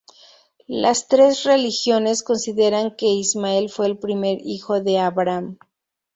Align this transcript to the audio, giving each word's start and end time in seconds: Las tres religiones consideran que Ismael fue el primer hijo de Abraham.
Las 0.65 1.07
tres 1.09 1.43
religiones 1.43 2.23
consideran 2.23 2.95
que 2.95 3.05
Ismael 3.05 3.69
fue 3.69 3.85
el 3.85 3.99
primer 3.99 4.39
hijo 4.41 4.81
de 4.81 4.97
Abraham. 4.97 5.59